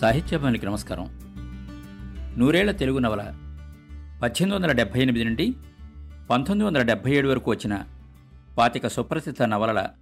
సాహిత్యభవనికి 0.00 0.66
నమస్కారం. 0.66 1.06
నూరేళ్ళ 2.38 2.70
తెలుగు 2.70 2.98
నవల 2.98 3.22
పద్దెనిమిది 4.22 4.54
వందల 4.54 4.72
డెబ్భై 4.72 5.02
ఎనిమిది 5.02 5.24
నుండి 5.24 5.52
పంతొమ్మిది 6.30 6.64
వందల 6.64 6.82
డెబ్భై 6.82 7.10
ఏడు 7.10 7.28
వరకు 7.28 7.50
వచ్చిన 7.50 7.86
పాతిక 8.58 8.86
సుప్రసిద్ధ 8.86 9.42
నవలల 9.42 9.94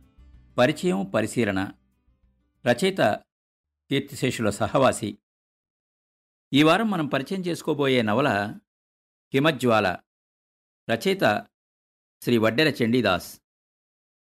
పరిచయం 0.59 1.05
పరిశీలన 1.05 1.73
రచయిత 2.67 3.01
కీర్తిశేషుల 3.91 4.51
సహవాసి. 4.51 5.19
ఈ 6.53 6.63
వారం 6.63 6.91
మనం 6.91 7.07
పరిచయం 7.07 7.41
చేసుకోబోయే 7.41 8.03
నవల 8.03 8.59
హిమజ్వాల. 9.35 9.97
రచయిత 10.91 11.47
శ్రీ 12.23 12.39
వడ్డెర 12.39 12.75
చండీదాస్. 12.83 13.29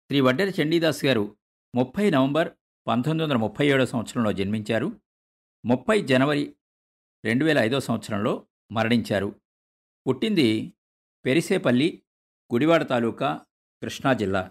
శ్రీ 0.06 0.20
వడ్డెర 0.20 0.52
చండీదాస్ 0.62 1.04
గారు 1.04 1.36
ముప్పై 1.74 2.10
నవంబర్ 2.10 2.48
పంతొమ్మిది 2.86 3.24
వందల 3.24 3.36
ముప్పై 3.36 3.68
ఏడో 3.68 3.86
సంవత్సరంలో 3.86 4.32
జన్మించారు. 4.32 5.03
ముప్పై 5.66 6.00
జనవరి 6.00 6.56
రెండు 7.24 7.44
వేల 7.44 7.58
ఐదో 7.58 7.80
సంవత్సరంలో 7.80 8.46
మరణించారు. 8.72 9.40
పుట్టింది 10.08 10.74
పెరిసేపల్లి 11.24 12.02
గుడివాడ 12.54 12.88
తాలూకా 12.88 13.46
కృష్ణా 13.82 14.12
జిల్లా. 14.12 14.50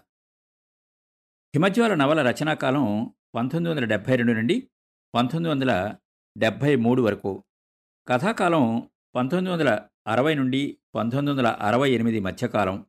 హిమజ్వాల 1.54 1.94
నవల 1.94 2.30
రచనాకాలం 2.30 3.14
పంతొమ్మిది 3.34 3.74
వందల 3.74 3.84
డెబ్భై 3.84 4.16
రెండు 4.16 4.32
నుండి 4.32 4.70
పంతొమ్మిది 5.14 5.54
వందల 5.54 5.96
డెబ్భై 6.38 6.76
మూడు 6.76 7.02
వరకు. 7.02 7.44
కథాకాలం 8.08 8.90
పంతొమ్మిది 9.14 9.52
వందల 9.52 9.88
అరవై 10.06 10.34
నుండి 10.34 10.78
పంతొమ్మిది 10.94 11.38
వందల 11.38 11.50
అరవై 11.50 11.90
ఎనిమిది 11.90 12.20
మధ్యకాలం. 12.20 12.86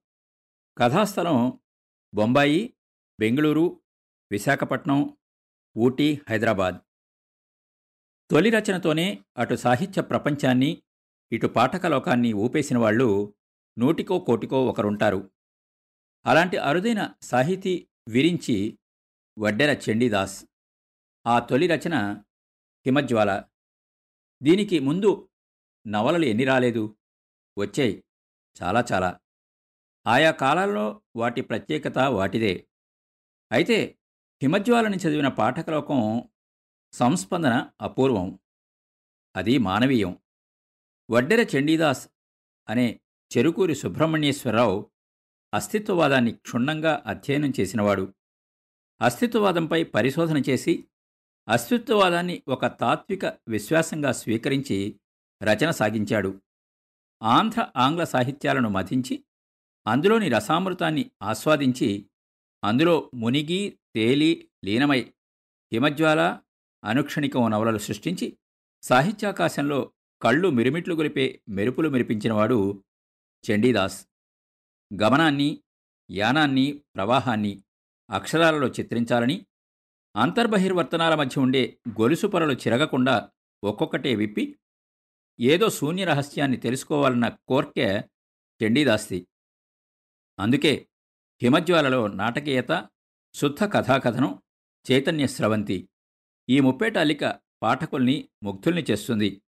కథాస్థలం 0.77 1.59
బొంబాయి 2.15 2.73
బెంగళూరు 3.19 3.81
విశాఖపట్నం 4.31 5.17
ఊటీ 5.77 6.21
హైదరాబాద్. 6.29 6.75
తొలి 8.31 8.49
రచనతోనే 8.49 9.25
అటు 9.37 9.55
సాహిత్య 9.55 10.01
ప్రపంచాన్ని 10.01 10.83
ఇటు 11.31 11.47
పాఠకలోకాన్ని 11.47 12.33
ఊపేసిన 12.33 12.77
వాళ్ళు 12.77 13.35
నూటికో 13.79 14.19
కోటికో 14.19 14.65
ఒకరుంటారు. 14.65 15.31
అలాంటి 16.25 16.57
అరుదైన 16.57 17.13
సాహితీ 17.21 17.87
విరించి 18.07 18.79
వడ్డెర 19.39 19.81
చండీదాస్. 19.91 20.45
ఆ 21.27 21.39
తొలి 21.39 21.67
రచన 21.67 22.13
హిమజ్వాల. 22.85 23.43
దీనికి 24.43 24.79
ముందు 24.79 25.29
నవలలు 25.87 26.25
ఎన్ని 26.25 26.45
రాలేదు? 26.45 26.97
వచ్చాయి. 27.57 28.03
చాలా 28.63 28.85
చాలా. 28.91 29.19
ఆయా 30.07 30.31
కాలాల్లో 30.31 31.01
వాటి 31.15 31.41
ప్రత్యేకత 31.41 31.97
వాటిదే. 31.97 32.67
అయితే 33.51 33.97
హిమజ్వాలని 34.41 34.97
చదివిన 34.97 35.27
పాఠకలోకం 35.27 36.29
సంస్పందన 36.95 37.69
అపూర్వం. 37.81 38.39
అది 39.35 39.57
మానవీయం. 39.57 40.17
వడ్డెర 41.11 41.47
చండీదాస్ 41.57 42.09
అనే 42.69 42.99
చెరుకూరి 43.37 43.75
సుబ్రహ్మణ్యేశ్వరరావు 43.75 44.91
అస్తిత్వవాదాన్ని 45.53 46.31
క్షుణ్ణంగా 46.31 47.03
అధ్యయనం 47.05 47.53
చేసినవాడు. 47.59 48.13
అస్తిత్వవాదంపై 49.01 49.83
పరిశోధన 49.83 50.37
చేసి 50.37 50.87
అస్తిత్వవాదాన్ని 51.47 52.43
ఒక 52.47 52.65
తాత్విక 52.65 53.25
విశ్వాసంగా 53.25 54.11
స్వీకరించి 54.11 54.99
రచన 55.43 55.71
సాగించాడు. 55.71 56.41
ఆంధ్ర 57.23 57.71
ఆంగ్ల 57.77 58.03
సాహిత్యాలను 58.03 58.69
మధించి 58.69 59.25
అందులోని 59.87 60.29
రసామృతాన్ని 60.29 61.11
ఆస్వాదించి 61.21 62.09
అందులో 62.63 63.11
మునిగి 63.15 63.79
తేలి 63.95 64.49
లీనమై 64.65 65.13
హిమజ్వాల 65.73 66.39
అనుక్షణికం 66.85 67.51
నవలలు 67.51 67.77
సృష్టించి 67.77 68.37
సాహిత్యాకాశంలో 68.83 69.93
కళ్ళు 70.21 70.47
మిరుమిట్లు 70.49 70.95
గొలిపే 70.95 71.41
మెరుపులు 71.49 71.89
మెరిపించినవాడు 71.89 72.83
చండీదాస్. 73.43 74.07
గమనాన్ని 75.01 75.63
యానాన్ని 76.11 76.83
ప్రవాహాన్ని 76.95 77.63
అక్షరాలలో 78.09 78.67
చిత్రించాలని 78.67 79.45
అంతర్బహిర్వర్తనాల 80.15 81.15
మధ్య 81.15 81.41
ఉండే 81.41 81.79
గొలుసు 81.89 82.27
పొరలు 82.27 82.53
చిరగకుండా 82.53 83.31
ఒక్కొక్కటే 83.63 84.15
విప్పి 84.15 84.59
ఏదో 85.39 85.69
శూన్య 85.69 86.05
రహస్యాన్ని 86.05 86.57
తెలుసుకోవాలన్న 86.57 87.27
కోర్కె 87.27 88.01
చండీదాస్ది. 88.63 89.27
అందుకే 90.39 90.87
హిమజ్వాలలో 91.41 92.07
నాటకీయత 92.07 92.89
శుద్ధ 93.33 93.63
కథాకథనం 93.63 94.41
చైతన్య 94.91 95.27
స్రవంతి 95.27 95.89
ఈ 96.49 96.59
ముప్పేట 96.59 96.97
అల్లిక 96.97 97.39
పాఠకుల్ని 97.63 98.29
ముగ్ధుల్ని 98.43 98.85
చేస్తుంది. 98.91 99.41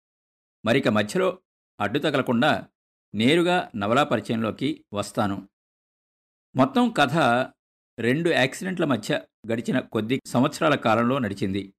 మరిక 0.66 0.88
మధ్యలో 0.88 1.41
అడ్డు 1.80 2.00
తగలకుండా 2.00 2.69
నేరుగా 3.16 3.72
నవలా 3.75 4.03
పరిచయంలోకి 4.03 4.85
వస్తాను. 4.94 5.50
మొత్తం 6.56 6.94
కథ 6.97 7.18
రెండు 8.00 8.30
యాక్సిడెంట్ల 8.30 8.85
మధ్య 8.85 9.28
గడిచిన 9.53 9.80
కొద్ది 9.80 10.22
సంవత్సరాల 10.25 10.75
కాలంలో 10.75 11.19
నడిచింది. 11.19 11.74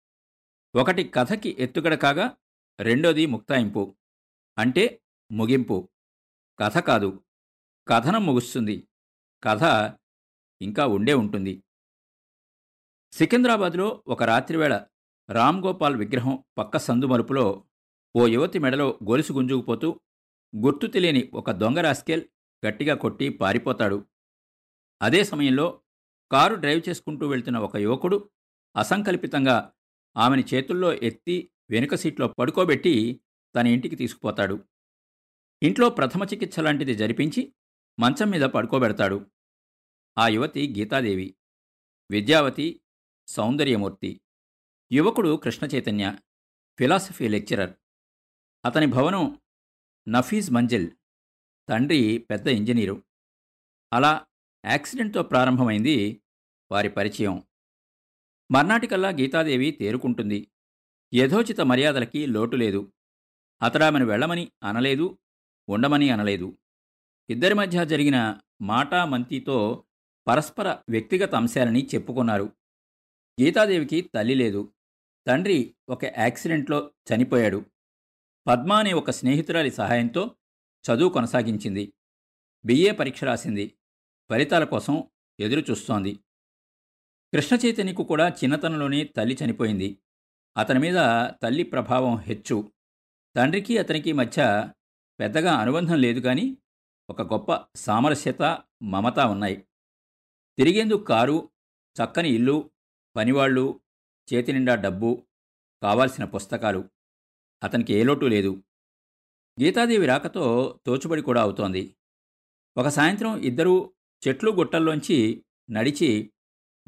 ఒకటి 0.75 1.05
కథకి 1.05 1.56
ఎత్తుగడ 1.59 1.95
కాగా 1.95 2.37
రెండోది 2.81 3.27
ముక్తాయింపు. 3.27 3.97
అంటే 4.59 5.03
ముగింపు. 5.33 5.89
కథ 6.61 6.79
కాదు. 6.79 7.25
కథనం 7.89 8.27
ముగుస్తుంది. 8.27 8.89
కథ 9.45 9.62
ఇంకా 10.62 10.87
ఉండే 10.87 11.15
ఉంటుంది. 11.15 11.62
సికింద్రాబాద్లో 13.12 14.05
ఒక 14.06 14.23
రాత్రివేళ 14.23 14.87
రామ్ 15.31 15.65
గోపాల్ 15.65 15.97
విగ్రహం 15.97 16.44
పక్క 16.59 16.77
సందు 16.77 17.06
మలుపులో 17.06 17.65
ఓ 18.16 18.27
యువతి 18.27 18.59
మెడలో 18.59 18.99
గొలుసు 19.09 19.33
గుంజుకుపోతూ 19.33 20.00
గుర్తు 20.56 20.87
తెలియని 20.87 21.31
ఒక 21.34 21.50
దొంగ 21.50 21.81
రాస్కెల్ 21.81 22.22
గట్టిగా 22.66 22.94
కొట్టి 22.94 23.28
పారిపోతాడు. 23.28 24.06
అదే 25.03 25.25
సమయంలో 25.25 25.81
కారు 26.33 26.55
డ్రైవ్ 26.55 26.88
చేసుకుంటూ 26.88 27.28
వెళ్తున్న 27.28 27.59
ఒక 27.59 27.77
యువకుడు 27.77 28.31
అసంకల్పితంగా 28.77 29.72
ఆమెని 30.17 30.44
చేతుల్లో 30.55 30.94
ఎత్తి 30.94 31.50
వెనుక 31.71 31.94
సీట్లో 31.94 32.28
పడుకోబెట్టి 32.28 33.21
తన 33.56 33.67
ఇంటికి 33.67 33.97
తీసుకుపోతాడు. 33.97 34.65
ఇంట్లో 35.62 35.88
ప్రథమ 35.88 36.25
చికిత్స 36.25 36.61
లాంటిది 36.61 36.94
జరిపించి 36.94 37.55
మంచం 38.00 38.31
మీద 38.31 38.43
పడుకోబెడతాడు. 38.43 39.27
ఆ 40.19 40.28
యువతి 40.28 40.75
గీతాదేవి. 40.78 41.34
విద్యావతి 42.11 42.81
సౌందర్యమూర్తి. 43.28 44.21
యువకుడు 44.93 45.37
కృష్ణ 45.37 45.66
చైతన్య 45.66 46.16
ఫిలాసఫీ 46.78 47.28
లెక్చరర్. 47.28 47.75
అతని 48.65 48.87
భవనం 48.87 49.41
నఫీజ్ 50.09 50.50
మంజిల్ 50.50 50.91
తండ్రి 51.69 52.19
పెద్ద 52.19 52.47
ఇంజనీరు. 52.47 53.03
అలా 53.93 54.26
యాక్సిడెంట్తో 54.65 55.22
ప్రారంభమైంది 55.22 56.22
వారి 56.72 56.88
పరిచయం. 56.88 57.43
మర్నాటికల్లా 58.53 59.09
గీతాదేవి 59.09 59.71
తేరుకుంటుంది. 59.71 60.50
యథోచిత 61.15 61.60
మర్యాదలకి 61.60 62.26
లోటు 62.26 62.56
లేదు. 62.56 62.93
అతడామెను 63.62 64.06
వెళ్ళమని 64.06 64.53
అనలేదు 64.62 65.19
ఉండమని 65.69 66.10
అనలేదు. 66.10 66.59
ఇద్దరి 67.31 67.55
మధ్య 67.55 67.87
జరిగిన 67.87 68.41
మాటా 68.62 69.05
మంతితో 69.05 69.84
పరస్పర 70.28 70.78
వ్యక్తిగత 70.88 71.34
అంశాలని 71.34 71.87
చెప్పుకున్నారు. 71.94 72.44
గీతాదేవికి 73.43 74.00
తల్లి 74.00 74.34
లేదు. 74.34 74.72
తండ్రి 75.28 75.75
ఒక 75.89 76.05
యాక్సిడెంట్లో 76.05 76.91
చనిపోయాడు. 77.15 77.65
పద్మ 78.47 78.72
అనే 78.72 78.93
ఒక 78.93 79.11
స్నేహితురాలి 79.11 79.71
సహాయంతో 79.71 80.37
చదువు 80.84 81.09
కొనసాగించింది. 81.09 81.93
బిఏ 82.65 82.91
పరీక్ష 82.91 83.25
రాసింది. 83.25 83.78
ఫలితాల 84.31 84.65
కోసం 84.65 85.03
ఎదురు 85.41 85.61
చూస్తోంది 85.70 86.14
కృష్ణ 87.35 87.56
చైతన్యకు 87.56 88.03
కూడా 88.03 88.29
చిన్నతనంలోనే 88.29 89.05
తల్లి 89.05 89.38
చనిపోయింది. 89.44 89.99
అతని 90.56 90.79
మీద 90.79 90.97
తల్లి 91.43 91.62
ప్రభావం 91.62 92.17
హెచ్చు. 92.17 92.73
తండ్రికి 93.37 93.79
అతనికి 93.79 94.12
మధ్య 94.12 94.69
పెద్దగా 95.20 95.53
అనుబంధం 95.53 95.94
లేదు 95.94 96.20
కానీ 96.20 96.56
ఒక 97.11 97.23
గొప్ప 97.23 97.67
సామరస్యత 97.76 98.62
మమత 98.82 99.19
ఉన్నాయి. 99.19 99.56
తిరిగేందుకు 100.58 101.05
కారు 101.05 101.50
చక్కని 102.03 102.29
ఇల్లు 102.29 102.70
పనివాళ్ళు 103.17 103.81
చేతి 104.35 104.53
నిండా 104.53 104.75
డబ్బు 104.75 105.27
కావాల్సిన 105.83 106.25
పుస్తకాలు. 106.25 106.91
అతనికి 107.63 107.95
ఏ 107.95 108.03
లోటు 108.05 108.27
లేదు. 108.27 108.63
గీతాదేవి 109.63 110.07
రాకతో 110.07 110.79
తోచుబడి 110.87 111.23
కూడా 111.23 111.43
అవుతోంది. 111.43 111.97
ఒక 112.77 112.89
సాయంత్రం 112.89 113.39
ఇద్దరూ 113.39 113.93
చెట్లు 114.29 114.51
గుట్టల్లోంచి 114.51 115.45
నడిచి 115.71 116.33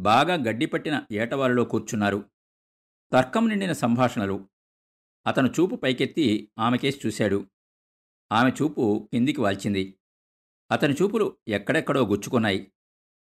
బాగా 0.01 0.35
గడ్డిపట్టిన 0.35 1.07
ఏటవారిలో 1.13 1.65
కూర్చున్నారు. 1.65 2.31
తర్కం 3.13 3.49
నిండిన 3.49 3.73
సంభాషణలు. 3.73 4.49
అతను 5.27 5.49
చూపు 5.49 5.77
పైకెత్తి 5.77 6.51
ఆమెకేసి 6.59 7.01
చూశాడు. 7.07 7.47
ఆమె 8.33 8.51
చూపు 8.51 9.09
కిందికి 9.13 9.41
వాల్చింది. 9.41 9.99
అతని 10.71 10.95
చూపులు 10.95 11.37
ఎక్కడెక్కడో 11.49 12.07
గుచ్చుకున్నాయి. 12.07 12.73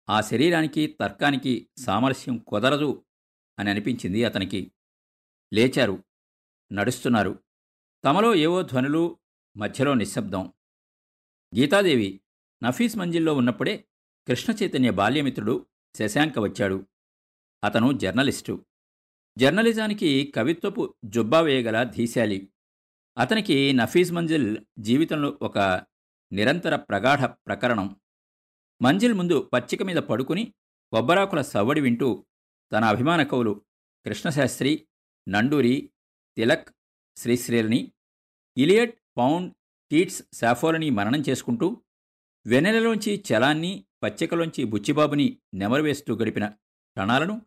ఆ 0.09 0.21
శరీరానికి 0.21 0.87
తర్కానికి 0.87 1.69
సామరస్యం 1.77 2.37
కుదరదు 2.37 3.05
అని 3.59 3.69
అనిపించింది. 3.69 4.23
అతనికి 4.23 4.71
లేచారు. 5.53 6.03
నడుస్తున్నారు. 6.71 7.43
తమలో 8.05 8.35
ఏవో 8.35 8.61
ధ్వనులు 8.61 9.19
మధ్యలో 9.57 9.93
నిశ్శబ్దం. 9.93 10.53
గీతాదేవి 11.59 12.21
నఫీస్ 12.63 12.97
మంజిల్లో 12.97 13.33
ఉన్నప్పుడే 13.33 13.85
కృష్ణ 14.27 14.53
చైతన్య 14.53 14.91
బాల్యమిత్రుడు 14.91 15.65
శశాంక 15.97 16.39
వచ్చాడు. 16.39 16.87
అతను 17.63 17.91
జర్నలిస్టు. 17.91 18.65
జర్నలిజానికి 19.37 20.33
కవిత్వపు 20.35 20.95
జుబ్బా 21.05 21.41
వేయగల 21.41 21.83
ధీశాలి. 21.83 22.49
అతనికి 23.17 23.73
నఫీజ్ 23.73 24.11
మంజిల్ 24.11 24.57
జీవితంలో 24.79 25.39
ఒక 25.41 25.59
నిరంతర 26.31 26.75
ప్రగాఢ 26.75 27.25
ప్రకరణం. 27.25 27.95
మంజిల్ 28.81 29.13
ముందు 29.13 29.49
పచ్చిక 29.53 29.83
మీద 29.83 29.95
పడుకుని 29.95 30.53
కొబ్బరాకుల 30.91 31.41
సవ్వడి 31.41 31.81
వింటూ 31.81 32.25
తన 32.71 32.83
అభిమాన 32.85 33.23
కవులు 33.23 33.61
కృష్ణశాస్త్రి 34.05 34.87
నండూరి 35.29 35.89
తిలక్ 36.37 36.69
శ్రీశ్రీలని 37.17 37.91
ఇలియట్ 38.57 38.99
పౌండ్ 39.17 39.53
కీట్స్ 39.91 40.23
శాఫోలని 40.33 40.89
మననం 40.89 41.23
చేసుకుంటూ 41.29 41.83
వెన్నెలలోంచి 42.47 43.23
చలాన్ని 43.33 43.85
పచ్చికలోంచి 44.03 44.63
బుచ్చిబాబుని 44.63 45.37
నెమరువేస్తూ 45.53 46.15
గడిపిన 46.15 46.47
క్షణాలను 46.47 47.41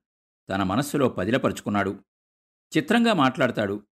తన 0.51 0.63
మనస్సులో 0.63 1.09
పదిలపరుచుకున్నాడు. 1.09 2.05
చిత్రంగా 2.77 3.13
మాట్లాడతాడు. 3.13 3.87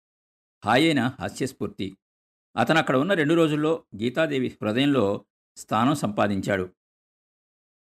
హాయైన 0.66 1.16
హాస్యస్ఫూర్తి. 1.20 1.98
అతను 2.58 2.78
అక్కడ 2.78 2.96
ఉన్న 2.96 3.14
రెండు 3.14 3.34
రోజుల్లో 3.34 3.84
గీతాదేవి 3.96 4.58
హృదయంలో 4.62 5.26
స్థానం 5.58 5.96
సంపాదించాడు. 5.96 6.74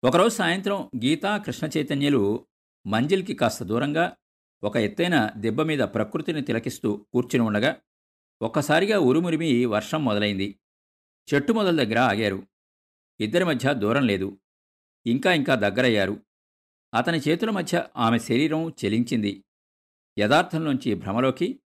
ఒకరోజు 0.04 0.34
సాయంత్రం 0.34 0.90
గీతా 1.04 1.36
కృష్ణ 1.36 1.68
చైతన్యలు 1.78 2.46
మంజిల్కి 2.86 3.34
కాస్త 3.34 3.64
దూరంగా 3.64 4.16
ఒక 4.64 4.76
ఎత్తైన 4.76 5.30
దెబ్బ 5.36 5.62
మీద 5.62 5.78
ప్రకృతిని 5.78 6.42
తిలకిస్తూ 6.42 7.06
కూర్చుని 7.12 7.44
ఉండగా 7.44 7.76
ఒక్కసారిగా 8.42 8.98
ఉరుమురిమి 8.98 9.64
వర్షం 9.64 10.04
మొదలైంది. 10.04 10.60
చెట్టు 11.34 11.52
మొదల 11.52 11.84
దగ్గర 11.84 11.98
ఆగారు. 11.98 12.46
ఇద్దరి 13.20 13.44
మధ్య 13.44 13.74
దూరం 13.74 14.06
లేదు. 14.06 14.40
ఇంకా 15.06 15.32
ఇంకా 15.32 15.54
దగ్గరయ్యారు. 15.54 16.20
అతని 16.94 17.18
చేతుల 17.18 17.50
మధ్య 17.50 17.86
ఆమె 17.96 18.18
శరీరం 18.18 18.70
చెలించింది. 18.70 19.44
యథార్థంలోంచి 20.18 20.94
భ్రమలోకి 20.94 21.62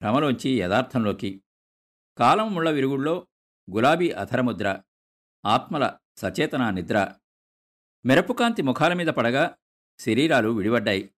భ్రమలోంచి 0.00 0.50
యథార్థంలోకి. 0.50 1.42
కాలం 2.18 2.54
ముళ్ళ 2.54 2.70
విరుగుల్లో 2.70 3.26
గులాబీ 3.74 4.10
అధరముద్ర 4.10 4.82
ఆత్మల 5.46 5.98
సచేతన 6.16 6.70
నిద్ర. 6.70 7.14
మెరపుకాంతి 8.06 8.62
ముఖాల 8.62 8.92
మీద 8.92 9.06
పడగా 9.06 9.56
శరీరాలు 10.00 10.48
విడిపడ్డాయి. 10.48 11.10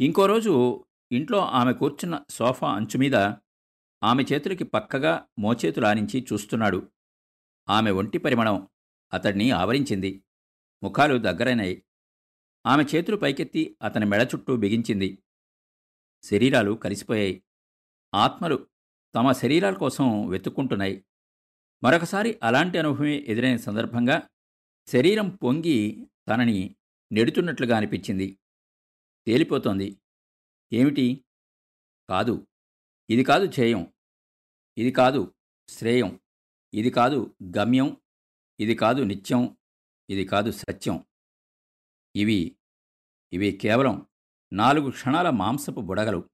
ఇంకో 0.00 0.26
రోజు 0.26 0.84
ఇంట్లో 1.12 1.38
ఆమె 1.38 1.72
కూర్చున్న 1.72 2.24
సోఫా 2.30 2.74
అంచు 2.74 2.98
మీద 2.98 3.14
ఆమె 4.02 4.22
చేతులకి 4.32 4.64
పక్కగా 4.64 5.26
మోచేతులానించి 5.38 6.26
చూస్తున్నాడు. 6.32 6.90
ఆమె 7.68 7.90
ఒంటి 7.90 8.18
పరిమణం 8.18 8.68
అతడిని 9.12 9.50
ఆవరించింది. 9.50 10.22
ముఖాలు 10.82 11.18
దగ్గరైనాయి. 11.18 11.82
ఆమె 12.66 12.84
చేతులు 12.84 13.16
పైకెత్తి 13.16 13.76
అతని 13.82 14.06
మెడ 14.06 14.28
చుట్టూ 14.34 14.56
బిగించింది. 14.56 15.18
శరీరాలు 16.22 16.72
కలిసిపోయాయి. 16.72 17.42
ఆత్మలు 18.14 18.66
తమ 19.14 19.32
శరీరాల 19.32 19.74
కోసం 19.74 20.28
వెతుక్కుంటున్నాయి. 20.28 21.04
మరొకసారి 21.84 22.40
అలాంటి 22.42 22.78
అనుభవమే 22.78 23.24
ఎదురైన 23.28 23.56
సందర్భంగా 23.56 24.22
శరీరం 24.88 25.28
పొంగి 25.28 26.06
తనని 26.28 26.76
నెడుతున్నట్లుగా 27.12 27.76
అనిపించింది. 27.76 28.38
తేలిపోతోంది. 29.26 30.00
ఏమిటి? 30.72 31.24
కాదు. 32.10 32.46
ఇది 33.10 33.24
కాదు 33.24 33.46
ధ్యేయం. 33.46 33.94
ఇది 34.78 34.90
కాదు 34.90 35.34
శ్రేయం. 35.68 36.20
ఇది 36.74 36.90
కాదు 36.90 37.36
గమ్యం. 37.56 37.96
ఇది 38.60 38.74
కాదు 38.74 39.02
నిత్యం. 39.02 39.58
ఇది 40.10 40.24
కాదు 40.24 40.50
సత్యం. 40.50 41.06
ఇవి 42.16 42.58
ఇవి 43.32 43.52
కేవలం 43.52 44.06
నాలుగు 44.52 44.90
క్షణాల 44.90 45.30
మాంసపు 45.30 45.80
బుడగలు. 45.80 46.30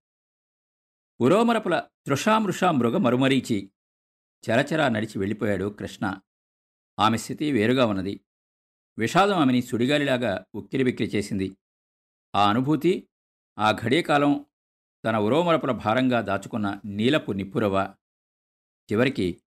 పురోమరపుల 1.20 1.88
తృషామృషా 2.06 2.70
మృగ 2.70 2.96
మరుమరీచి 2.96 3.72
చరచరా 4.50 4.88
నడిచి 4.88 5.18
వెళ్ళిపోయాడు 5.18 5.64
కృష్ణ. 5.64 6.20
ఆమె 7.00 7.16
స్థితి 7.16 7.52
వేరుగా 7.52 7.86
ఉన్నది. 7.86 8.24
విషాదం 8.98 9.38
ఆమెని 9.38 9.62
సుడిగాలిలాగా 9.62 10.46
ఉక్కిరిబిక్కిరి 10.54 11.10
చేసింది. 11.16 11.56
ఆ 12.34 12.50
అనుభూతి 12.50 13.08
ఆ 13.58 13.72
ఘడియకాలం 13.72 14.46
తన 15.04 15.18
ఉరోమరపుల 15.18 15.70
భారంగా 15.70 16.20
దాచుకున్న 16.20 16.80
నీలపు 16.84 17.32
నిప్పురవ 17.32 17.94
చివరికి 18.92 19.42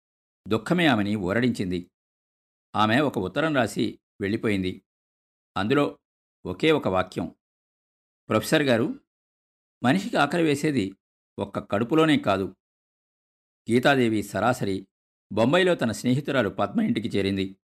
దుఃఖమే 0.48 0.86
ఆమెని 0.86 1.16
ఊరడించింది. 1.16 1.92
ఆమె 2.76 3.00
ఒక 3.00 3.18
ఉత్తరం 3.18 3.56
రాసి 3.56 4.00
వెళ్ళిపోయింది. 4.22 4.86
అందులో 5.58 6.00
ఒకే 6.46 6.72
ఒక 6.72 6.88
వాక్యం. 6.88 7.36
ప్రొఫెసర్ 8.30 8.64
గారు 8.64 9.00
మనిషికి 9.84 10.18
ఆకలి 10.18 10.44
వేసేది 10.44 10.96
ఒక్క 11.40 11.60
కడుపులోనే 11.60 12.18
కాదు. 12.18 12.56
గీతాదేవి 13.72 14.24
సరాసరి 14.24 14.88
బొంబాయిలో 15.32 15.76
తన 15.76 15.92
స్నేహితురాలు 15.92 16.50
పద్మ 16.50 16.82
ఇంటికి 16.82 17.08
చేరింది. 17.08 17.58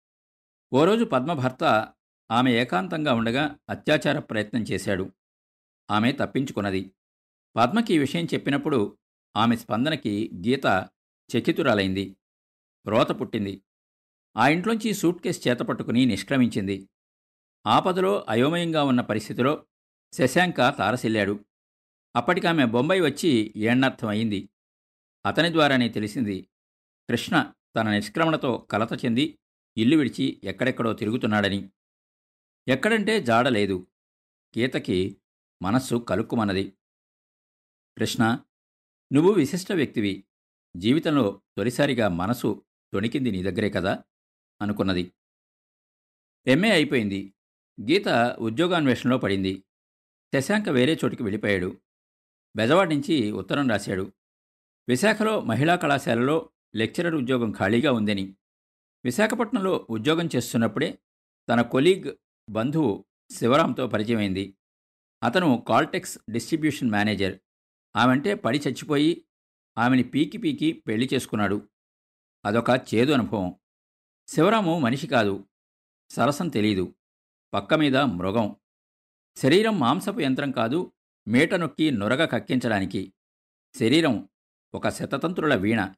ఓ 0.74 0.86
రోజు 0.86 1.04
పద్మభర్త 1.04 1.94
ఆమె 2.32 2.52
ఏకాంతంగా 2.52 3.14
ఉండగా 3.14 3.58
అత్యాచార 3.70 4.20
ప్రయత్నం 4.20 4.64
చేశాడు. 4.64 5.12
ఆమె 5.92 6.12
తప్పించుకున్నది. 6.12 6.92
పద్మకి 7.56 7.94
ఈ 7.94 7.98
విషయం 7.98 8.26
చెప్పినప్పుడు 8.26 8.98
ఆమె 9.38 9.56
స్పందనకి 9.56 10.32
గీత 10.36 10.90
చకితురాలైంది. 11.38 12.16
రోత 12.88 13.12
పుట్టింది. 13.22 13.62
ఆ 14.38 14.48
ఇంట్లోంచి 14.48 14.94
సూట్ 14.94 15.24
కేస్ 15.24 15.48
చేతపట్టుకుని 15.48 16.06
నిష్క్రమించింది. 16.06 16.90
ఆపదలో 17.68 18.26
అయోమయంగా 18.30 18.84
ఉన్న 18.84 19.02
పరిస్థితిలో 19.02 19.66
శశాంక 20.14 20.58
తారసిల్లాడు. 20.58 21.46
అప్పటికామె 22.16 22.66
బొంబాయి 22.66 23.02
వచ్చి 23.02 23.54
ఏణ్ణర్థం 23.56 24.08
అయింది. 24.08 24.50
అతని 25.26 25.52
ద్వారానే 25.52 25.90
తెలిసింది. 25.90 26.48
కృష్ణ 27.10 27.52
తన 27.76 27.90
నిష్క్రమణతో 27.90 28.58
కలత 28.58 29.06
చెంది 29.06 29.40
ఇల్లు 29.78 29.98
విడిచి 29.98 30.42
ఎక్కడెక్కడో 30.44 30.94
తిరుగుతున్నాడని. 30.94 31.70
ఎక్కడంటే 32.68 33.22
జాడలేదు 33.22 33.88
గీతకి 34.60 35.22
మనస్సు 35.62 35.96
కలుక్కుమన్నది. 35.96 36.74
కృష్ణ 37.98 38.40
నువ్వు 39.14 39.32
విశిష్ట 39.32 39.72
వ్యక్తివి. 39.72 40.24
జీవితంలో 40.78 41.42
తొలిసారిగా 41.58 42.08
మనసు 42.08 42.66
తొణికింది 42.94 43.32
నీ 43.32 43.44
దగ్గరే 43.44 43.70
కదా? 43.70 44.04
అనుకున్నది. 44.62 45.12
ఎంఏ 46.48 46.70
అయిపోయింది. 46.70 47.34
గీత 47.82 48.36
ఉద్యోగాన్వేషణలో 48.40 49.18
పడింది. 49.18 49.64
శశాంక 50.36 50.70
వేరే 50.70 51.00
చోటికి 51.06 51.24
వెళ్ళిపోయాడు. 51.24 51.78
బెజవాడ 52.56 52.90
నుంచి 52.90 53.32
ఉత్తరం 53.32 53.70
రాశాడు. 53.70 54.12
విశాఖలో 54.90 55.42
మహిళా 55.42 55.76
కళాశాలలో 55.76 56.50
లెక్చరర్ 56.76 57.16
ఉద్యోగం 57.16 57.52
ఖాళీగా 57.52 57.92
ఉందని. 57.92 58.36
విశాఖపట్నంలో 59.06 59.88
ఉద్యోగం 59.90 60.30
చేస్తున్నప్పుడే 60.36 61.00
తన 61.50 61.62
కొలీగ్ 61.62 62.16
బంధువు 62.50 63.06
శివరాంతో 63.32 63.88
పరిచయమైంది. 63.88 64.58
అతను 65.24 65.66
కాల్టెక్స్ 65.68 66.20
డిస్ట్రిబ్యూషన్ 66.32 66.92
మేనేజర్. 66.92 67.40
ఆమెంటే 67.96 68.34
పడి 68.34 68.58
చచ్చిపోయి 68.58 69.26
ఆమెని 69.78 70.04
పీకి 70.04 70.38
పీకి 70.38 70.72
పెళ్ళి 70.72 71.10
చేసుకున్నాడు. 71.14 71.70
అదొక 72.46 72.70
చేదు 72.70 73.12
అనుభవం. 73.12 73.56
శివరాము 74.28 74.80
మనిషి 74.80 75.08
కాదు. 75.08 75.48
సరసం 76.10 76.48
తెలీదు. 76.48 76.96
పక్క 77.54 77.74
మీద 77.74 77.98
మృగం. 77.98 78.56
శరీరం 79.36 79.80
మాంసపు 79.80 80.20
యంత్రం 80.20 80.52
కాదు. 80.52 80.92
మీట 81.28 81.54
నొక్కి 81.54 81.92
నొరగ 81.92 82.26
కక్కించడానికి. 82.26 83.14
శరీరం 83.80 84.30
ఒక 84.74 84.90
శతతంత్రుల 84.90 85.56
వీణ. 85.56 85.94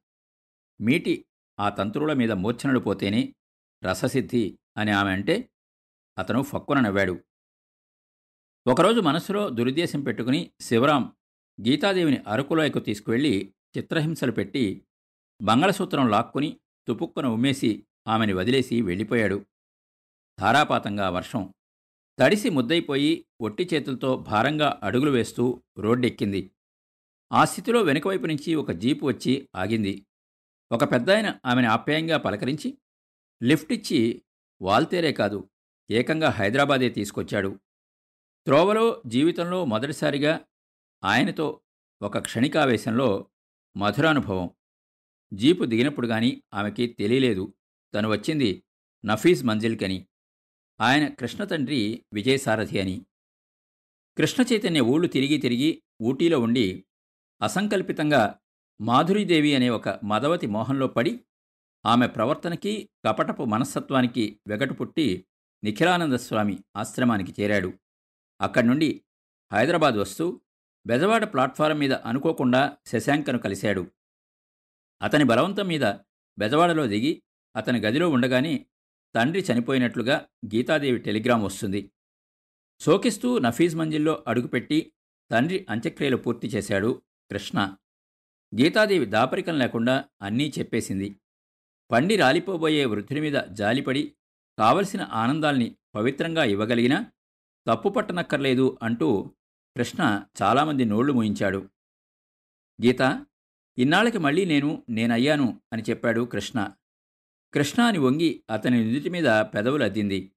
మీటి 0.82 1.26
ఆ 1.62 1.70
తంత్రుల 1.70 2.14
మీద 2.14 2.32
మూర్ఛనలు 2.32 2.80
పోతేనే 2.80 3.36
రససిద్ధి 3.84 4.60
అని 4.78 4.92
ఆమె 4.92 5.12
అంటే 5.12 5.50
అతను 6.18 6.42
ఫక్కున 6.42 6.80
నవ్వాడు. 6.80 7.24
ఒకరోజు 8.68 9.00
మనసులో 9.00 9.50
దురుద్దేశం 9.50 10.02
పెట్టుకుని 10.02 10.52
శివరాం 10.62 11.14
గీతాదేవిని 11.68 12.18
అరకులోయకు 12.18 12.80
తీసుకువెళ్ళి 12.80 13.54
చిత్రహింసలు 13.78 14.32
పెట్టి 14.32 14.86
మంగళసూత్రం 15.42 16.10
లాక్కుని 16.10 16.60
తుపుక్కున 16.88 17.26
ఉమ్మేసి 17.26 17.86
ఆమెని 18.08 18.34
వదిలేసి 18.34 18.82
వెళ్ళిపోయాడు. 18.82 19.46
ధారాపాతంగా 20.40 21.10
వర్షం 21.10 21.54
తడిసి 22.20 22.50
ముద్దయిపోయి 22.50 23.26
ఒట్టి 23.42 23.70
చేతులతో 23.74 24.18
భారంగా 24.18 24.80
అడుగులు 24.84 25.12
వేస్తూ 25.12 25.64
రోడ్డెక్కింది. 25.78 26.52
ఆ 27.32 27.46
స్థితిలో 27.46 27.82
వెనుకవైపు 27.82 28.26
నుంచి 28.26 28.56
ఒక 28.56 28.72
జీపు 28.72 29.06
వచ్చి 29.06 29.50
ఆగింది. 29.56 30.06
ఒక 30.72 30.84
పెద్దాయన 30.92 31.40
ఆమెను 31.46 31.70
ఆప్యాయంగా 31.70 32.18
పలకరించి 32.18 32.78
లిఫ్ట్ 33.44 33.74
ఇచ్చి 33.74 34.24
వాల్తేరే 34.62 35.14
కాదు 35.14 35.50
ఏకంగా 35.92 36.30
హైదరాబాదే 36.30 36.90
తీసుకొచ్చాడు. 36.90 37.60
త్రోవలో 38.46 39.04
జీవితంలో 39.08 39.66
మొదటిసారిగా 39.66 40.46
ఆయనతో 41.04 41.62
ఒక 42.02 42.18
క్షణికావేశంలో 42.18 43.30
మధురానుభవం. 43.78 44.50
జీపు 45.34 45.64
దిగినప్పుడు 45.64 46.08
కానీ 46.08 46.44
ఆమెకి 46.54 46.88
తెలియలేదు. 46.88 47.54
తను 47.94 48.10
వచ్చింది 48.10 48.64
నఫీజ్ 49.06 49.44
మంజిల్కని. 49.44 50.08
ఆయన 50.82 51.08
కృష్ణ 51.08 51.44
తండ్రి 51.44 52.06
విజయసారథి 52.14 52.80
అని. 52.80 53.06
కృష్ణ 54.18 54.44
చైతన్య 54.54 54.82
ఊళ్ళు 54.82 55.08
తిరిగి 55.08 55.38
తిరిగి 55.38 55.84
ఊటీలో 56.02 56.40
ఉండి 56.40 56.86
అసంకల్పితంగా 57.42 58.40
మాధురీదేవి 58.82 59.56
అనే 59.56 59.70
ఒక 59.70 59.90
మదవతి 60.04 60.48
మోహంలో 60.48 60.88
పడి 60.88 61.20
ఆమె 61.86 62.08
ప్రవర్తనకి 62.08 62.90
కపటపు 63.06 63.44
మనస్తత్వానికి 63.44 64.40
వెగటు 64.48 64.74
పుట్టి 64.74 65.26
నిఖిలానంద 65.64 66.14
స్వామి 66.14 66.60
ఆశ్రమానికి 66.78 67.42
చేరాడు. 67.42 67.74
అక్కడి 68.42 68.68
నుండి 68.68 69.02
హైదరాబాద్ 69.54 69.96
వస్తూ 69.96 70.42
బెజవాడ 70.88 71.24
ప్లాట్ఫారం 71.24 71.80
మీద 71.80 71.94
అనుకోకుండా 71.94 72.78
శశాంకను 72.86 73.38
కలిశాడు. 73.38 73.88
అతని 75.02 75.24
బలవంతం 75.24 75.68
మీద 75.68 75.86
బెజవాడలో 76.40 76.88
దిగి 76.88 77.24
అతని 77.56 77.80
గదిలో 77.80 78.10
ఉండగానే 78.10 78.66
తండ్రి 79.16 79.46
చనిపోయినట్లుగా 79.54 80.28
గీతాదేవి 80.46 81.00
టెలిగ్రామ్ 81.00 81.44
వస్తుంది. 81.44 81.92
శోకిస్తూ 82.80 83.40
నఫీజ్ 83.40 83.76
మంజిల్లో 83.76 84.24
అడుగుపెట్టి 84.28 84.94
తండ్రి 85.32 85.68
అంత్యక్రియలు 85.70 86.18
పూర్తి 86.18 86.48
చేశాడు 86.48 87.02
కృష్ణ. 87.32 87.76
గీతాదేవి 88.60 89.06
దాపరికం 89.06 89.60
లేకుండా 89.60 90.04
అన్నీ 90.22 90.54
చెప్పేసింది. 90.60 91.16
పండి 91.92 92.16
రాలిపోబోయే 92.16 92.86
వృద్ధుని 92.86 93.22
మీద 93.22 93.34
జాలిపడి 93.34 94.14
కావలసిన 94.60 95.02
ఆనందాల్ని 95.02 95.76
పవిత్రంగా 95.96 96.44
ఇవ్వగలిగినా 96.44 97.06
తప్పు 97.68 97.90
పట్టనక్కర్లేదు 97.90 98.78
అంటూ 98.82 99.32
కృష్ణ 99.78 100.24
చాలామంది 100.42 100.86
నోళ్ళు 100.86 101.14
మూయించాడు. 101.14 101.70
గీత 102.86 103.26
ఇన్నాళ్ళకి 103.78 104.18
మళ్ళీ 104.18 104.46
నేను 104.46 104.84
నేనయ్యాను 104.90 105.62
అని 105.74 105.84
చెప్పాడు 105.90 106.22
కృష్ణ. 106.22 106.72
కృష్ణ 107.54 107.84
అని 107.84 107.98
వంగి 107.98 108.44
అతని 108.50 108.84
నుదుటి 108.84 109.10
మీద 109.10 109.26
పెదవులు 109.26 109.84
అద్దింది. 109.84 110.32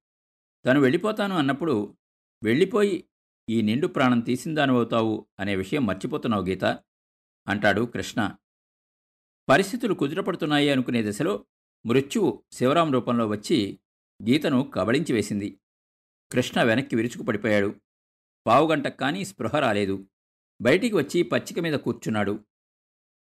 తను 0.65 0.79
వెళ్ళిపోతాను 0.79 1.37
అన్నప్పుడు 1.37 1.95
వెళ్ళిపోయి 2.43 3.05
ఈ 3.49 3.61
నిండు 3.61 3.87
ప్రాణం 3.87 4.19
తీసిందానవుతావు 4.19 5.27
అనే 5.39 5.55
విషయం 5.55 5.85
మర్చిపోతున్నావు 5.85 6.45
గీత. 6.45 6.63
అంటాడు 7.47 7.81
కృష్ణ. 7.81 8.35
పరిస్థితులు 9.49 9.93
కుదురపడుతున్నాయి 9.93 10.69
అనుకునే 10.69 11.09
దశలో 11.09 11.45
మృత్యువు 11.85 12.43
శివరాం 12.51 12.93
రూపంలో 12.93 13.27
వచ్చి 13.27 13.79
గీతను 14.23 14.63
కబళించి 14.63 15.13
వేసింది. 15.13 15.59
కృష్ణ 16.31 16.63
వెనక్కి 16.63 16.95
విరుచుకుపడిపోయాడు 16.95 17.75
పావుగంట 18.47 18.87
కానీ 18.87 19.25
స్పృహ 19.25 19.59
రాలేదు. 19.59 20.07
బయటికి 20.61 20.95
వచ్చి 20.95 21.23
పచ్చిక 21.23 21.59
మీద 21.59 21.73
కూర్చున్నాడు. 21.73 22.45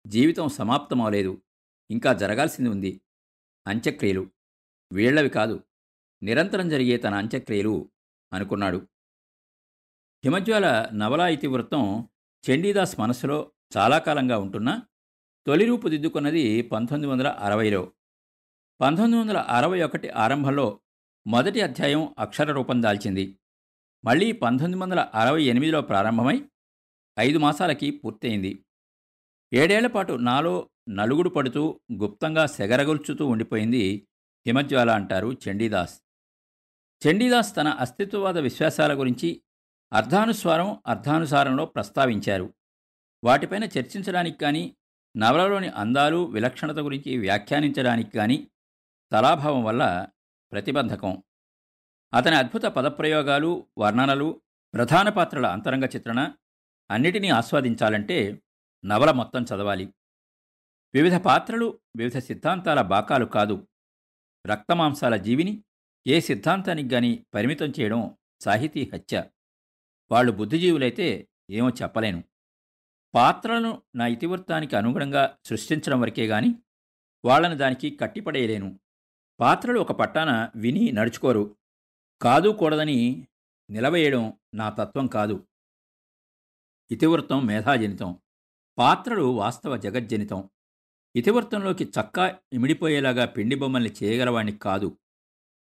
జీవితం 0.07 0.49
సమాప్తమవలేదు. 0.49 1.43
ఇంకా 1.91 2.13
జరగాల్సింది 2.13 2.71
ఉంది. 2.71 3.01
అంత్యక్రియలు. 3.67 4.31
వీళ్ళవి 4.93 5.29
కాదు. 5.29 5.65
నిరంతరం 6.23 6.69
జరిగే 6.69 6.97
తన 6.97 7.15
అంత్యక్రియలు 7.15 7.91
అనుకున్నాడు. 8.33 8.77
హిమజ్వాల 10.25 10.89
నవలా 10.95 11.29
ఇతివృత్తం 11.29 12.09
చండీదాస్ 12.51 13.01
మనసులో 13.01 13.53
చాలా 13.77 13.99
కాలంగా 13.99 14.39
ఉంటున్నా 14.39 14.83
తొలి 15.47 15.65
రూపు 15.65 15.89
దిద్దుకున్నది 15.89 16.63
పంతొమ్మిది 16.63 17.13
వందల 17.13 17.29
అరవైలో. 17.29 17.93
పంతొమ్మిది 18.81 19.21
వందల 19.21 19.39
అరవై 19.39 19.83
ఒకటి 19.83 20.09
ఆరంభంలో 20.11 20.81
మొదటి 21.27 21.61
అధ్యాయం 21.61 22.15
అక్షర 22.19 22.53
రూపం 22.53 22.83
దాల్చింది. 22.83 23.39
మళ్ళీ 24.05 24.33
పంతొమ్మిది 24.33 24.83
వందల 24.83 25.01
అరవై 25.15 25.45
ఎనిమిదిలో 25.45 25.81
ప్రారంభమై 25.81 26.45
ఐదు 27.19 27.39
మాసాలకి 27.39 27.91
పూర్తయింది. 27.91 28.65
ఏడేళ్ళ 29.53 29.87
పాటు 29.87 30.13
నాలో 30.13 30.71
నలుగుడు 30.89 31.29
పడుతూ 31.29 31.81
గుప్తంగా 31.93 32.47
సెగరగొల్చుతూ 32.47 33.27
ఉండిపోయింది 33.27 34.09
హిమజ్వాల 34.47 34.91
అంటారు 34.91 35.37
చండీదాస్. 35.49 36.03
చండీదాస్ 37.09 37.57
తన 37.57 37.69
అస్తిత్వవాద 37.69 38.39
విశ్వాసాల 38.39 38.99
గురించి 38.99 39.43
అర్ధానుస్వారం 39.93 40.83
అర్ధానుసారంలో 40.87 41.65
ప్రస్తావించారు. 41.67 42.55
వాటిపైన 43.25 43.65
చర్చించడానికి 43.65 44.39
కానీ 44.39 44.77
నవలలోని 45.17 45.69
అందాలు 45.69 46.25
విలక్షణత 46.25 46.79
గురించి 46.79 47.19
వ్యాఖ్యానించడానికి 47.19 48.11
కానీ 48.11 48.49
తలాభావం 49.13 49.65
వల్ల 49.65 50.09
ప్రతిబంధకం. 50.53 51.23
అతని 52.15 52.37
అద్భుత 52.37 52.63
పదప్రయోగాలు 52.63 53.67
వర్ణనలు 53.79 54.41
ప్రధాన 54.75 55.09
పాత్రల 55.09 55.47
అంతరంగ 55.47 55.85
చిత్రణ 55.85 56.33
అన్నిటినీ 56.91 57.29
ఆస్వాదించాలంటే 57.29 58.43
నవల 58.85 59.11
మొత్తం 59.11 59.43
చదవాలి. 59.43 59.95
వివిధ 60.95 61.15
పాత్రలు 61.15 61.81
వివిధ 61.97 62.19
సిద్ధాంతాల 62.19 62.83
బాకాలు 62.83 63.25
కాదు. 63.25 63.69
రక్తమాంసాల 64.47 65.17
జీవిని 65.17 65.65
ఏ 66.07 66.21
సిద్ధాంతానికి 66.21 66.89
గాని 66.89 67.25
పరిమితం 67.35 67.73
చేయడం 67.81 68.17
సాహితీ 68.41 68.91
హత్య. 68.95 69.25
వాళ్ళు 70.11 70.33
బుద్ధిజీవులైతే 70.33 71.29
ఏమో 71.51 71.71
చెప్పలేను. 71.71 72.25
పాత్రలను 73.15 73.83
నా 73.95 74.07
ఇతివృత్తానికి 74.07 74.77
అనుగుణంగా 74.77 75.37
సృష్టించడం 75.45 76.01
వరకే 76.01 76.27
గాని 76.27 76.55
వాళ్ళని 77.25 77.57
దానికి 77.57 77.91
కట్టిపడేయలేను. 77.91 78.81
పాత్రలు 79.41 79.81
ఒక 79.81 79.93
పట్టాన 79.93 80.51
విని 80.57 80.93
నడుచుకోరు. 80.93 81.57
కాదు 82.23 82.49
కూడదని 82.49 83.29
నిలవేయడం 83.71 84.33
నా 84.55 84.69
తత్వం 84.69 85.07
కాదు. 85.07 85.47
ఇతివృత్తం 86.91 87.47
మేధాజనితం. 87.47 88.19
పాత్రలు 88.79 89.23
వాస్తవ 89.23 89.77
జగజ్జనితం. 89.77 90.51
ఇతివృత్తంలోకి 91.17 91.85
చక్కా 91.85 92.39
ఇమిడిపోయేలాగా 92.53 93.25
పిండి 93.25 93.57
బొమ్మల్ని 93.57 93.91
చేయగలవాణ్ణి 94.03 94.53
కాదు. 94.53 94.99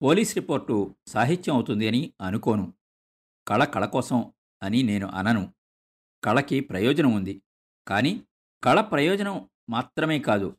పోలీస్ 0.02 0.34
రిపోర్టు 0.34 0.94
సాహిత్యం 1.06 1.54
అవుతుంది 1.54 1.88
అని 1.88 2.12
అనుకోను. 2.20 2.74
కళ 3.48 3.64
కళ 3.64 3.84
కోసం 3.84 4.32
అని 4.62 4.82
నేను 4.82 5.08
అనను. 5.08 5.54
కళకి 6.24 6.60
ప్రయోజనం 6.60 7.12
ఉంది. 7.12 7.42
కానీ 7.88 8.22
కళ 8.64 8.80
ప్రయోజనం 8.80 9.50
మాత్రమే 9.70 10.18
కాదు. 10.18 10.56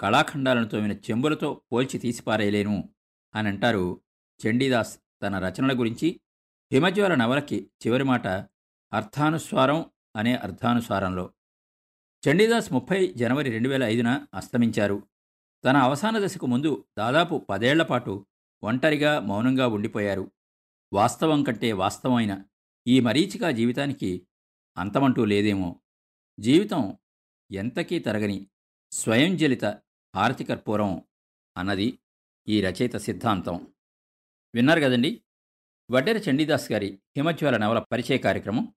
కళాఖండాలను 0.00 0.68
తోమిన 0.68 0.92
చెంబులతో 0.92 1.60
పోల్చి 1.72 1.98
తీసిపారేయలేను 1.98 2.88
అని 3.34 3.48
అంటారు 3.48 4.00
చండీదాస్ 4.46 4.98
తన 5.22 5.38
రచనల 5.38 5.78
గురించి. 5.78 6.20
హిమజ్వాల 6.72 7.14
నవలకి 7.14 7.70
చివరి 7.86 8.04
మాట 8.04 8.26
అర్థానుస్వారం 8.92 9.90
అనే 10.16 10.36
అర్థానుసారంలో. 10.36 11.30
చండీదాస్ 12.28 12.72
ముప్పై 12.72 13.06
జనవరి 13.06 13.50
రెండు 13.50 13.68
వేల 13.68 13.84
ఐదున 13.84 14.26
అస్తమించారు. 14.34 15.02
తన 15.64 15.76
అవసాన 15.76 16.24
దశకు 16.24 16.46
ముందు 16.46 16.84
దాదాపు 16.98 17.46
పదేళ్ళపాటు 17.50 18.26
ఒంటరిగా 18.64 19.20
మౌనంగా 19.20 19.66
ఉండిపోయారు. 19.66 20.32
వాస్తవం 20.92 21.42
కంటే 21.42 21.72
వాస్తవమైన 21.72 22.44
ఈ 22.86 23.00
మరీచికా 23.00 23.50
జీవితానికి 23.50 24.26
అంతమంటూ 24.78 25.24
లేదేమో. 25.24 25.80
జీవితం 26.40 26.98
ఎంతకీ 27.52 27.98
తరగని 27.98 28.46
స్వయంజలిత 28.92 29.64
ఆర్తికర్పూరం 30.16 31.02
అన్నది 31.56 31.98
ఈ 32.48 32.60
రచయిత 32.60 32.96
సిద్ధాంతం. 32.96 33.66
విన్నారు 34.54 34.80
కదండి? 34.80 35.22
వడ్డెర 35.90 36.16
చండీదాస్ 36.16 36.72
గారి 36.72 36.98
హిమజ్వాల 37.16 37.56
నవల 37.56 37.78
పరిచయ 37.78 38.18
కార్యక్రమం. 38.18 38.74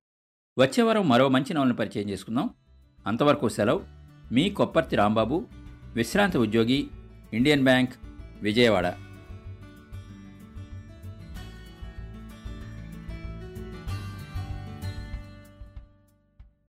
వచ్చేవారం 0.59 1.09
మరో 1.09 1.29
మంచి 1.29 1.53
నవలను 1.53 1.75
పరిచయం 1.75 2.09
చేసుకుందాం. 2.09 2.49
అంతవరకు 3.07 3.49
సెలవు. 3.49 3.85
మీ 4.33 4.49
కొప్పర్తి 4.49 4.95
రాంబాబు 4.95 5.47
విశ్రాంతి 5.93 6.37
ఉద్యోగి 6.37 6.89
ఇండియన్ 7.33 7.63
బ్యాంక్ 7.63 7.93
విజయవాడ. 8.41 9.10